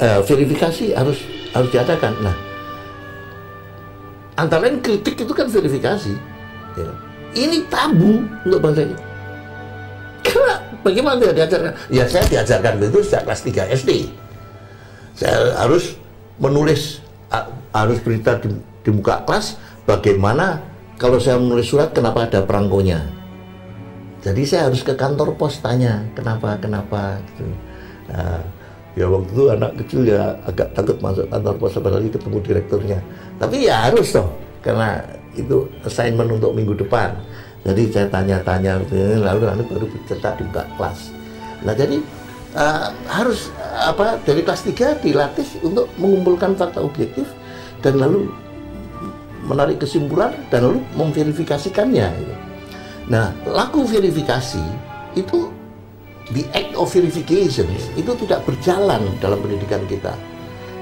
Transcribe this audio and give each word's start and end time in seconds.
eh, 0.00 0.20
verifikasi 0.24 0.92
harus 0.96 1.18
harus 1.52 1.68
diadakan. 1.72 2.12
Nah, 2.20 2.36
antara 4.36 4.68
lain 4.68 4.84
kritik 4.84 5.16
itu 5.16 5.32
kan 5.32 5.48
verifikasi. 5.48 6.14
Ya. 6.76 6.90
Ini 7.36 7.68
tabu 7.68 8.24
untuk 8.44 8.60
bangsa 8.60 8.84
ini. 8.88 8.96
Karena 10.24 10.54
bagaimana 10.84 11.16
dia 11.20 11.32
diajarkan? 11.32 11.72
Ya 11.92 12.04
saya 12.08 12.24
diajarkan 12.28 12.80
itu 12.80 13.00
sejak 13.04 13.22
kelas 13.28 13.40
3 13.44 13.76
SD. 13.76 13.90
Saya 15.16 15.56
harus 15.56 15.96
menulis 16.36 17.00
harus 17.72 17.98
berita 18.00 18.40
di, 18.40 18.52
di 18.84 18.90
muka 18.92 19.24
kelas 19.24 19.56
bagaimana 19.84 20.60
kalau 20.96 21.20
saya 21.20 21.36
menulis 21.36 21.68
surat 21.68 21.92
kenapa 21.92 22.24
ada 22.24 22.44
perangkonya. 22.44 23.04
Jadi 24.24 24.42
saya 24.48 24.72
harus 24.72 24.80
ke 24.82 24.96
kantor 24.96 25.36
pos 25.36 25.60
tanya 25.60 26.02
kenapa 26.16 26.56
kenapa 26.58 27.20
gitu. 27.30 27.46
Nah, 28.10 28.40
ya 28.96 29.06
waktu 29.06 29.30
itu 29.30 29.44
anak 29.52 29.72
kecil 29.84 30.00
ya 30.08 30.32
agak 30.48 30.72
takut 30.72 30.96
masuk 31.04 31.28
kantor 31.28 31.54
pos 31.60 31.76
apalagi 31.76 32.08
ketemu 32.08 32.38
direkturnya. 32.42 32.98
Tapi 33.36 33.56
ya 33.68 33.92
harus 33.92 34.08
dong 34.10 34.32
karena 34.64 35.04
itu 35.36 35.68
assignment 35.84 36.32
untuk 36.32 36.56
minggu 36.56 36.74
depan. 36.80 37.12
Jadi 37.62 37.82
saya 37.92 38.06
tanya-tanya 38.08 38.80
lalu 39.20 39.42
lalu 39.44 39.62
baru 39.68 39.86
bercerita 39.90 40.32
di 40.40 40.44
kelas. 40.48 41.12
Nah 41.62 41.74
jadi 41.76 41.98
eh, 42.56 42.86
harus 43.12 43.52
apa 43.76 44.16
dari 44.24 44.40
kelas 44.40 44.64
3 44.64 45.04
dilatih 45.04 45.48
untuk 45.60 45.92
mengumpulkan 46.00 46.56
fakta 46.56 46.80
objektif 46.80 47.28
dan 47.84 48.00
lalu 48.00 48.32
menarik 49.46 49.78
kesimpulan 49.78 50.34
dan 50.50 50.66
lalu 50.66 50.80
memverifikasikannya. 50.98 52.06
gitu. 52.18 52.34
Nah, 53.06 53.30
laku 53.46 53.86
verifikasi 53.86 54.62
itu 55.14 55.46
the 56.34 56.42
act 56.56 56.74
of 56.74 56.90
verification 56.90 57.68
itu 57.94 58.10
tidak 58.26 58.42
berjalan 58.42 59.02
dalam 59.22 59.38
pendidikan 59.38 59.82
kita. 59.86 60.14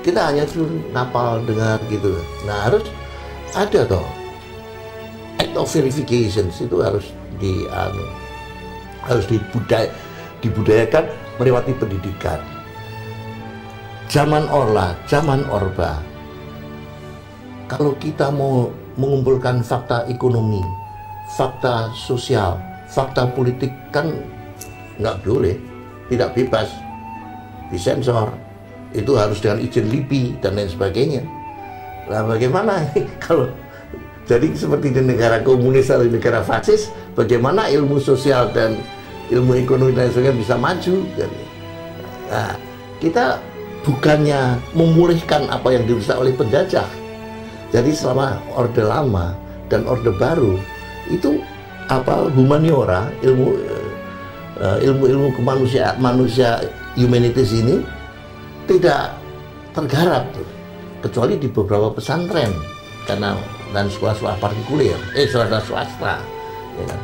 Kita 0.00 0.32
hanya 0.32 0.48
suruh 0.48 0.68
ngapal 0.92 1.44
dengar 1.44 1.80
gitu. 1.92 2.16
Nah, 2.48 2.68
harus 2.68 2.84
ada 3.52 3.84
toh 3.84 4.20
act 5.40 5.56
of 5.56 5.68
verification 5.72 6.52
itu 6.52 6.76
harus 6.84 7.10
di 7.40 7.64
anu, 7.72 8.04
harus 9.08 9.24
dibudaya, 9.26 9.88
dibudayakan 10.44 11.08
melewati 11.40 11.72
pendidikan. 11.80 12.38
Zaman 14.10 14.44
Orla, 14.50 14.92
zaman 15.06 15.46
Orba, 15.48 16.02
kalau 17.70 17.94
kita 17.96 18.28
mau 18.28 18.68
mengumpulkan 18.98 19.62
fakta 19.62 20.04
ekonomi, 20.10 20.60
fakta 21.38 21.94
sosial, 21.94 22.58
fakta 22.90 23.30
politik 23.30 23.70
kan 23.94 24.10
nggak 25.00 25.24
boleh, 25.24 25.56
tidak 26.12 26.36
bebas, 26.36 26.68
disensor. 27.72 28.30
Itu 28.90 29.14
harus 29.16 29.38
dengan 29.38 29.62
izin 29.62 29.86
LIPI 29.86 30.42
dan 30.42 30.58
lain 30.58 30.70
sebagainya. 30.70 31.22
Nah 32.10 32.26
bagaimana 32.26 32.90
kalau 33.24 33.48
jadi 34.30 34.46
seperti 34.54 34.94
di 34.94 35.02
negara 35.02 35.42
komunis 35.42 35.90
atau 35.90 36.06
di 36.06 36.14
negara 36.14 36.44
fasis, 36.46 36.86
bagaimana 37.18 37.66
ilmu 37.66 37.98
sosial 37.98 38.54
dan 38.54 38.78
ilmu 39.30 39.58
ekonomi 39.58 39.90
dan 39.90 40.06
sebagainya 40.14 40.38
bisa 40.38 40.54
maju? 40.54 40.96
Nah, 42.30 42.54
kita 43.02 43.42
bukannya 43.82 44.54
memulihkan 44.76 45.50
apa 45.50 45.74
yang 45.74 45.82
dirusak 45.82 46.14
oleh 46.14 46.30
penjajah. 46.30 46.86
Jadi 47.74 47.90
selama 47.90 48.38
Orde 48.54 48.86
Lama 48.86 49.34
dan 49.66 49.82
Orde 49.86 50.14
Baru 50.14 50.58
itu 51.10 51.42
apa 51.90 52.30
humaniora 52.30 53.10
ilmu 53.26 53.58
eh, 54.60 54.78
ilmu-ilmu 54.86 55.34
kemanusia 55.34 55.96
manusia 55.96 56.60
humanities 56.94 57.56
ini 57.56 57.82
tidak 58.68 59.16
tergarap 59.74 60.28
tuh. 60.36 60.46
Kecuali 61.00 61.40
di 61.40 61.48
beberapa 61.48 61.88
pesantren 61.96 62.52
karena 63.08 63.32
dan 63.72 63.88
sekolah-sekolah 63.88 64.36
partikuler 64.36 65.00
eh 65.16 65.24
sekolah 65.24 65.64
swasta 65.64 66.20
ya 66.76 66.84
kan? 66.84 67.00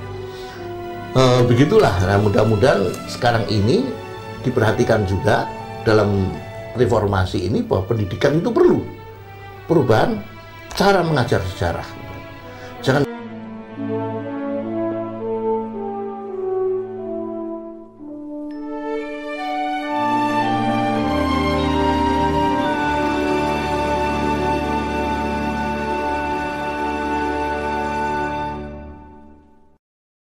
Eh, 1.17 1.41
begitulah. 1.49 1.97
Nah 2.05 2.21
mudah-mudahan 2.21 2.93
sekarang 3.09 3.49
ini 3.49 3.88
diperhatikan 4.44 5.09
juga 5.09 5.49
dalam 5.81 6.28
reformasi 6.77 7.49
ini 7.49 7.65
bahwa 7.65 7.88
pendidikan 7.88 8.37
itu 8.37 8.53
perlu. 8.53 8.84
Perubahan 9.65 10.21
cara 10.77 11.00
mengajar 11.00 11.41
sejarah. 11.56 11.88
Jangan 12.84 13.09